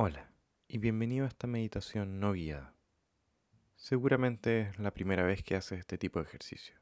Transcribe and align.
Hola 0.00 0.30
y 0.68 0.78
bienvenido 0.78 1.24
a 1.24 1.28
esta 1.28 1.48
meditación 1.48 2.20
no 2.20 2.32
guiada. 2.32 2.72
Seguramente 3.74 4.60
es 4.60 4.78
la 4.78 4.94
primera 4.94 5.24
vez 5.24 5.42
que 5.42 5.56
haces 5.56 5.80
este 5.80 5.98
tipo 5.98 6.20
de 6.20 6.26
ejercicio. 6.26 6.76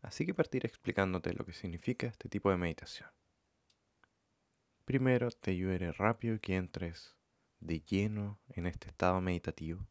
Así 0.00 0.24
que 0.24 0.32
partiré 0.32 0.68
explicándote 0.68 1.32
lo 1.34 1.44
que 1.44 1.52
significa 1.52 2.06
este 2.06 2.28
tipo 2.28 2.52
de 2.52 2.56
meditación. 2.56 3.10
Primero 4.84 5.28
te 5.32 5.50
ayudaré 5.50 5.90
rápido 5.90 6.38
que 6.38 6.54
entres 6.54 7.16
de 7.58 7.80
lleno 7.80 8.38
en 8.50 8.68
este 8.68 8.90
estado 8.90 9.20
meditativo 9.20 9.84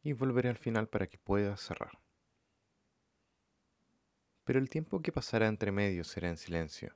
y 0.00 0.12
volveré 0.12 0.48
al 0.48 0.58
final 0.58 0.86
para 0.88 1.08
que 1.08 1.18
puedas 1.18 1.60
cerrar. 1.60 1.98
Pero 4.44 4.60
el 4.60 4.70
tiempo 4.70 5.02
que 5.02 5.10
pasará 5.10 5.48
entre 5.48 5.72
medio 5.72 6.04
será 6.04 6.28
en 6.28 6.36
silencio 6.36 6.94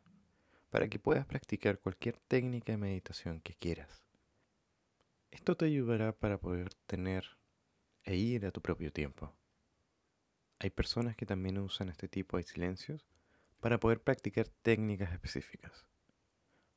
para 0.70 0.88
que 0.88 0.98
puedas 0.98 1.26
practicar 1.26 1.78
cualquier 1.78 2.18
técnica 2.18 2.72
de 2.72 2.78
meditación 2.78 3.40
que 3.40 3.54
quieras. 3.54 4.02
Esto 5.30 5.56
te 5.56 5.66
ayudará 5.66 6.12
para 6.12 6.38
poder 6.38 6.74
tener 6.86 7.24
e 8.04 8.16
ir 8.16 8.46
a 8.46 8.50
tu 8.50 8.60
propio 8.60 8.92
tiempo. 8.92 9.32
Hay 10.58 10.70
personas 10.70 11.16
que 11.16 11.26
también 11.26 11.58
usan 11.58 11.88
este 11.88 12.08
tipo 12.08 12.36
de 12.36 12.42
silencios 12.42 13.06
para 13.60 13.78
poder 13.78 14.00
practicar 14.02 14.48
técnicas 14.48 15.12
específicas. 15.12 15.86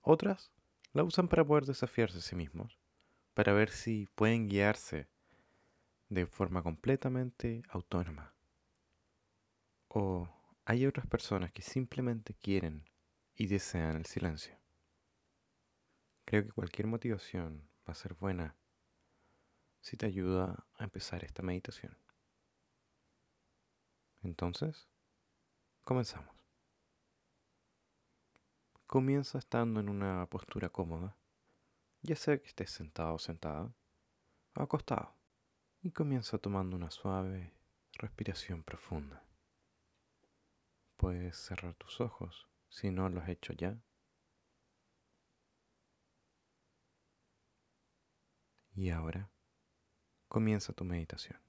Otras 0.02 0.52
la 0.94 1.04
usan 1.04 1.28
para 1.28 1.46
poder 1.46 1.66
desafiarse 1.66 2.18
a 2.18 2.22
sí 2.22 2.36
mismos, 2.36 2.78
para 3.34 3.54
ver 3.54 3.70
si 3.70 4.08
pueden 4.16 4.48
guiarse 4.48 5.08
de 6.10 6.26
forma 6.26 6.62
completamente 6.62 7.64
autónoma. 7.70 8.34
O 9.88 10.28
hay 10.66 10.86
otras 10.86 11.08
personas 11.08 11.52
que 11.52 11.62
simplemente 11.62 12.34
quieren 12.34 12.86
y 13.36 13.48
desean 13.48 13.98
el 13.98 14.06
silencio. 14.06 14.58
Creo 16.26 16.46
que 16.46 16.52
cualquier 16.52 16.88
motivación 16.88 17.70
va 17.88 17.94
a 17.94 17.96
ser 17.96 18.14
buena 18.14 18.56
si 19.82 19.98
te 19.98 20.06
ayuda 20.06 20.66
a 20.76 20.84
empezar 20.84 21.24
esta 21.24 21.42
meditación. 21.42 21.98
Entonces, 24.22 24.88
comenzamos. 25.84 26.36
Comienza 28.86 29.40
estando 29.40 29.80
en 29.80 29.90
una 29.90 30.28
postura 30.28 30.70
cómoda, 30.70 31.18
ya 32.02 32.16
sea 32.16 32.38
que 32.38 32.48
estés 32.48 32.70
sentado 32.72 33.16
o 33.16 33.20
sentada, 33.20 33.74
o 34.56 34.62
acostado, 34.62 35.16
y 35.82 35.92
comienza 35.92 36.38
tomando 36.38 36.76
una 36.76 36.92
suave 36.92 37.54
respiración 37.94 38.64
profunda. 38.64 39.24
Puedes 40.98 41.38
cerrar 41.38 41.74
tus 41.76 42.00
ojos 42.02 42.51
si 42.72 42.90
no 42.90 43.10
lo 43.10 43.22
has 43.22 43.30
hecho 43.30 43.54
ya. 43.54 43.78
Y 48.74 48.90
ahora 48.90 49.30
comienza 50.30 50.72
tu 50.74 50.86
meditación. 50.86 51.40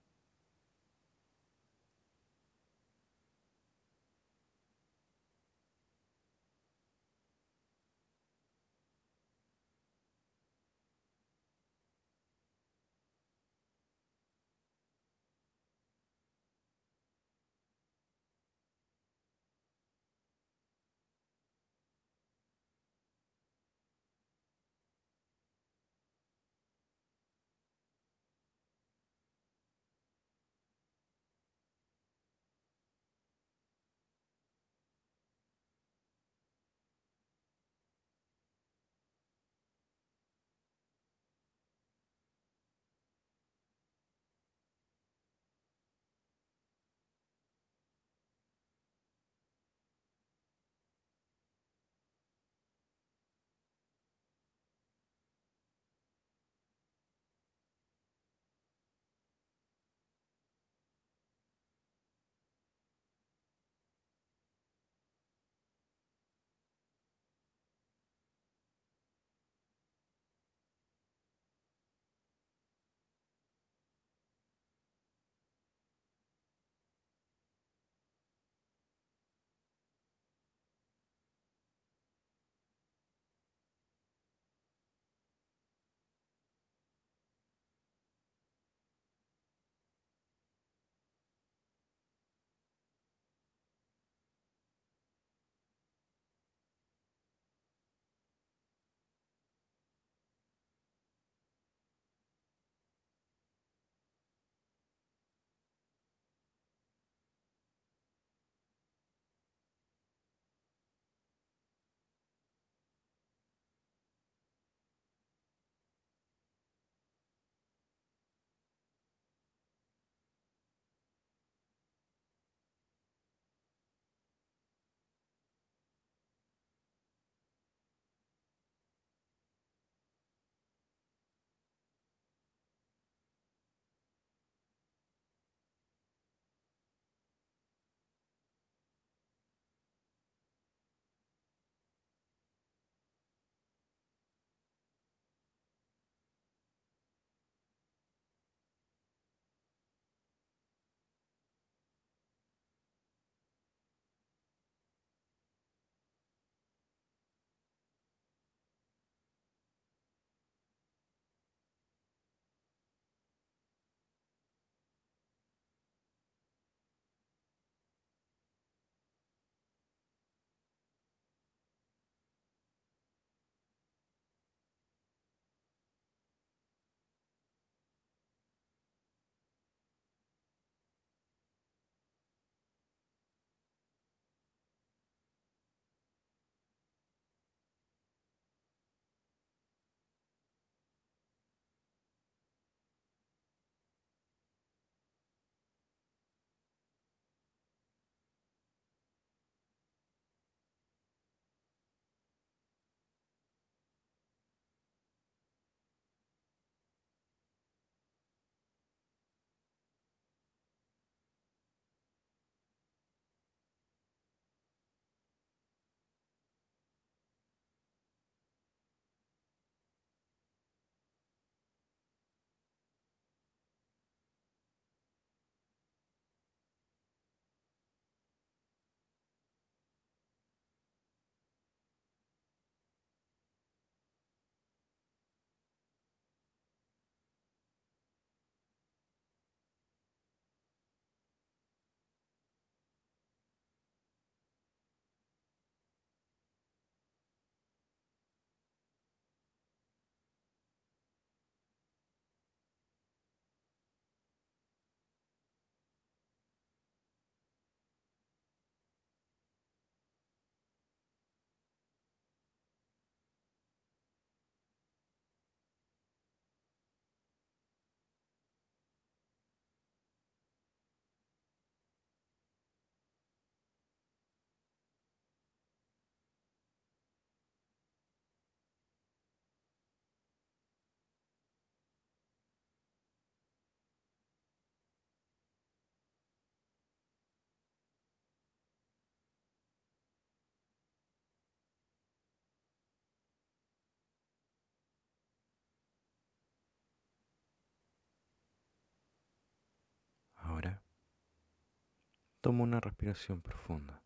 Toma 302.42 302.64
una 302.64 302.80
respiración 302.80 303.40
profunda. 303.40 304.02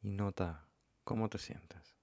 Y 0.00 0.10
nota 0.10 0.64
cómo 1.02 1.28
te 1.28 1.38
sientes. 1.38 1.96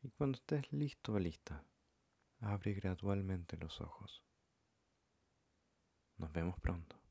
Y 0.00 0.10
cuando 0.10 0.36
estés 0.36 0.72
listo 0.72 1.14
o 1.14 1.18
lista, 1.18 1.64
abre 2.38 2.72
gradualmente 2.74 3.56
los 3.56 3.80
ojos. 3.80 4.22
Nos 6.18 6.30
vemos 6.30 6.54
pronto. 6.60 7.05